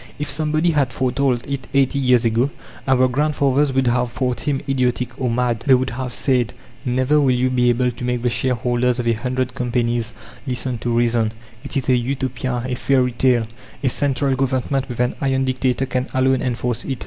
[0.17, 2.49] If somebody had foretold it eighty years ago,
[2.87, 5.63] our grandfathers would have thought him idiotic or mad.
[5.67, 9.13] They would have said: "Never will you be able to make the shareholders of a
[9.13, 10.13] hundred companies
[10.47, 11.33] listen to reason!
[11.63, 13.45] It is a Utopia, a fairy tale.
[13.83, 16.97] A central Government, with an 'iron' dictator, can alone enforce it."